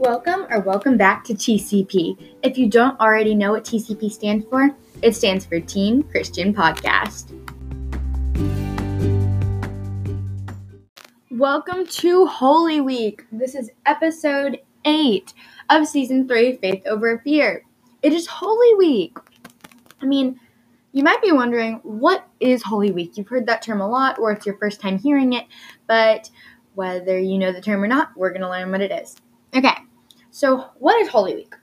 [0.00, 2.16] Welcome or welcome back to TCP.
[2.42, 7.30] If you don't already know what TCP stands for, it stands for Teen Christian Podcast.
[11.30, 13.26] Welcome to Holy Week.
[13.30, 15.34] This is episode 8
[15.68, 17.62] of season 3 Faith Over Fear.
[18.00, 19.18] It is Holy Week.
[20.00, 20.40] I mean,
[20.92, 23.18] you might be wondering, what is Holy Week?
[23.18, 25.44] You've heard that term a lot, or it's your first time hearing it,
[25.86, 26.30] but
[26.74, 29.14] whether you know the term or not, we're going to learn what it is.
[29.54, 29.74] Okay,
[30.30, 31.54] so what is Holy Week?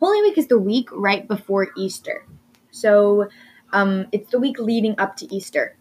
[0.00, 2.26] Holy Week is the week right before Easter.
[2.70, 3.28] So
[3.72, 5.76] um, it's the week leading up to Easter.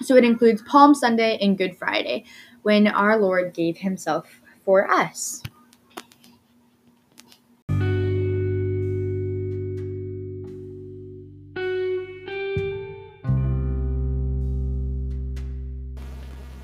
[0.00, 2.24] So it includes Palm Sunday and Good Friday,
[2.62, 5.42] when our Lord gave himself for us.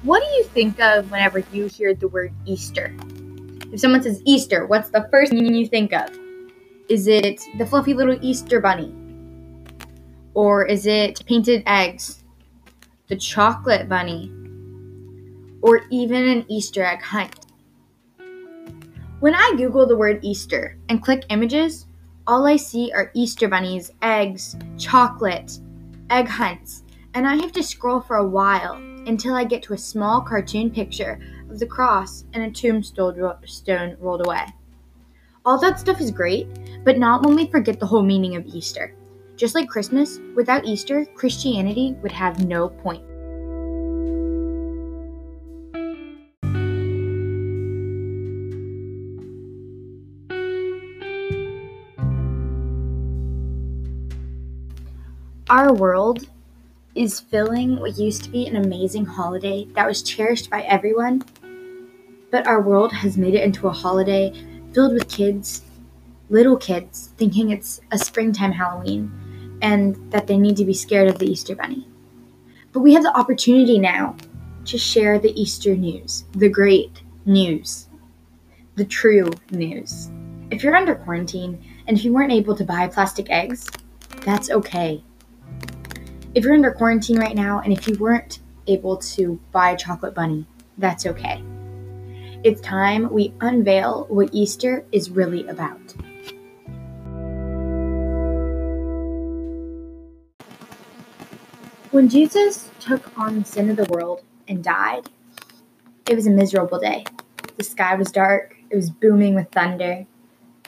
[0.03, 2.95] What do you think of whenever you hear the word Easter?
[3.70, 6.08] If someone says Easter, what's the first thing you think of?
[6.88, 8.94] Is it the fluffy little Easter bunny?
[10.33, 12.24] Or is it painted eggs?
[13.08, 14.33] The chocolate bunny?
[15.61, 17.46] Or even an Easter egg hunt?
[19.20, 21.86] When I Google the word Easter and click images,
[22.27, 25.58] all I see are Easter bunnies, eggs, chocolate,
[26.08, 28.74] egg hunts, and I have to scroll for a while
[29.06, 31.19] until I get to a small cartoon picture
[31.51, 33.17] of the cross and a tombstone
[34.01, 34.45] rolled away.
[35.45, 36.47] All that stuff is great,
[36.85, 38.95] but not when we forget the whole meaning of Easter.
[39.37, 43.03] Just like Christmas, without Easter, Christianity would have no point.
[55.51, 56.29] Our world
[56.95, 61.25] is filling what used to be an amazing holiday that was cherished by everyone,
[62.31, 64.33] but our world has made it into a holiday
[64.73, 65.62] filled with kids,
[66.29, 71.19] little kids, thinking it's a springtime Halloween and that they need to be scared of
[71.19, 71.86] the Easter Bunny.
[72.73, 74.17] But we have the opportunity now
[74.67, 77.89] to share the Easter news, the great news,
[78.77, 80.11] the true news.
[80.51, 83.69] If you're under quarantine and if you weren't able to buy plastic eggs,
[84.25, 85.02] that's okay
[86.35, 90.14] if you're under quarantine right now and if you weren't able to buy a chocolate
[90.14, 91.42] bunny, that's okay.
[92.45, 95.81] It's time we unveil what Easter is really about.
[101.91, 105.11] When Jesus took on the sin of the world and died,
[106.09, 107.05] it was a miserable day.
[107.57, 110.07] The sky was dark, it was booming with thunder,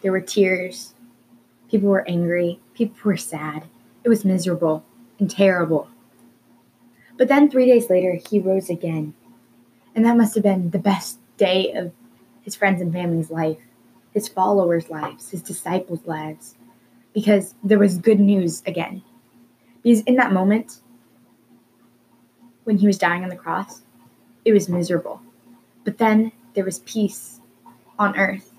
[0.02, 0.94] there were tears,
[1.70, 3.66] people were angry, people were sad.
[4.02, 4.84] It was miserable
[5.20, 5.88] and terrible.
[7.16, 9.14] But then three days later, he rose again.
[9.94, 11.92] And that must have been the best day of
[12.42, 13.58] his friends and family's life,
[14.12, 16.54] his followers' lives, his disciples' lives,
[17.14, 19.02] because there was good news again.
[19.82, 20.80] Because in that moment,
[22.64, 23.82] when he was dying on the cross,
[24.44, 25.22] it was miserable.
[25.84, 27.40] But then there was peace
[27.98, 28.52] on earth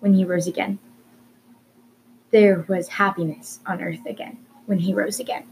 [0.00, 0.78] when he rose again.
[2.30, 5.44] There was happiness on earth again when he rose again.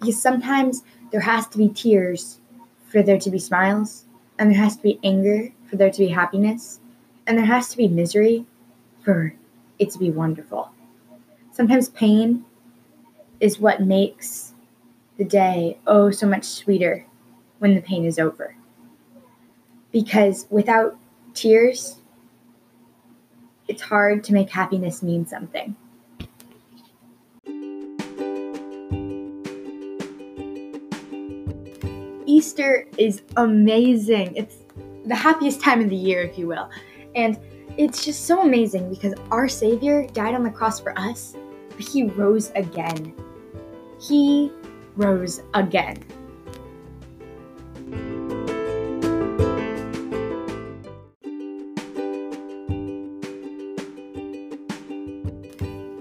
[0.00, 2.40] Because sometimes there has to be tears
[2.88, 4.04] for there to be smiles,
[4.42, 6.80] and there has to be anger for there to be happiness,
[7.28, 8.44] and there has to be misery
[9.04, 9.32] for
[9.78, 10.68] it to be wonderful.
[11.52, 12.44] Sometimes pain
[13.38, 14.54] is what makes
[15.16, 17.06] the day oh so much sweeter
[17.60, 18.56] when the pain is over.
[19.92, 20.98] Because without
[21.34, 21.98] tears,
[23.68, 25.76] it's hard to make happiness mean something.
[32.32, 34.34] Easter is amazing.
[34.34, 34.56] It's
[35.04, 36.70] the happiest time of the year, if you will.
[37.14, 37.38] And
[37.76, 41.36] it's just so amazing because our Savior died on the cross for us,
[41.68, 43.12] but He rose again.
[44.00, 44.50] He
[44.96, 46.02] rose again.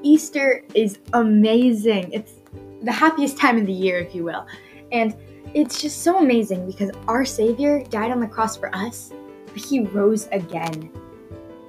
[0.01, 2.10] Easter is amazing.
[2.13, 2.36] It's
[2.84, 4.48] the happiest time of the year, if you will.
[4.94, 5.13] And
[5.53, 9.11] it's just so amazing because our Savior died on the cross for us,
[9.47, 10.91] but He rose again.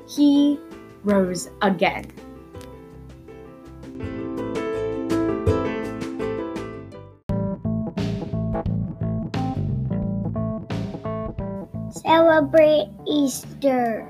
[0.09, 0.59] He
[1.05, 2.11] rose again.
[12.03, 14.07] Celebrate Easter.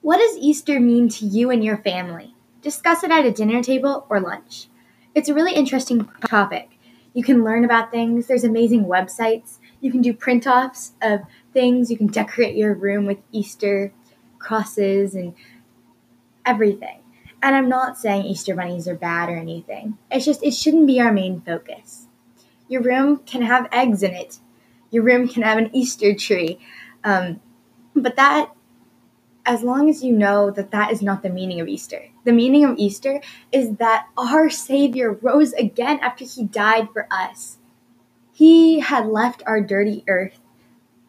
[0.00, 2.34] What does Easter mean to you and your family?
[2.62, 4.68] Discuss it at a dinner table or lunch.
[5.14, 6.78] It's a really interesting topic.
[7.14, 8.26] You can learn about things.
[8.26, 9.58] There's amazing websites.
[9.80, 11.20] You can do print offs of
[11.52, 11.90] things.
[11.90, 13.92] You can decorate your room with Easter
[14.38, 15.34] crosses and
[16.46, 17.00] everything.
[17.42, 19.98] And I'm not saying Easter bunnies are bad or anything.
[20.10, 22.06] It's just, it shouldn't be our main focus.
[22.68, 24.38] Your room can have eggs in it,
[24.90, 26.58] your room can have an Easter tree.
[27.02, 27.40] Um,
[27.94, 28.52] but that,
[29.46, 32.08] as long as you know that that is not the meaning of Easter.
[32.24, 33.20] The meaning of Easter
[33.52, 37.58] is that our Savior rose again after he died for us.
[38.32, 40.38] He had left our dirty earth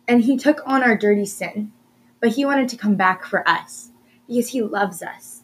[0.07, 1.71] and he took on our dirty sin,
[2.19, 3.91] but he wanted to come back for us
[4.27, 5.40] because he loves us.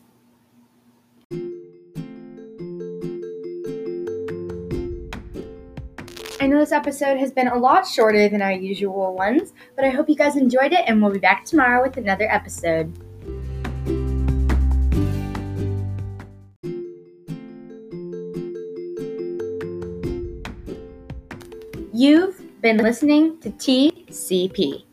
[6.48, 9.90] I know this episode has been a lot shorter than our usual ones, but I
[9.90, 12.90] hope you guys enjoyed it, and we'll be back tomorrow with another episode.
[21.94, 24.87] You've been listening to TCP.